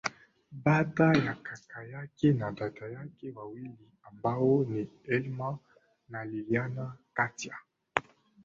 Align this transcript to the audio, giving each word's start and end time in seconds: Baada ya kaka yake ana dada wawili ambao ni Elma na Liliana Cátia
Baada 0.51 1.05
ya 1.13 1.33
kaka 1.43 1.83
yake 1.83 2.29
ana 2.29 2.51
dada 2.51 3.07
wawili 3.35 3.89
ambao 4.03 4.63
ni 4.63 4.87
Elma 5.07 5.57
na 6.09 6.25
Liliana 6.25 6.93
Cátia 7.13 7.55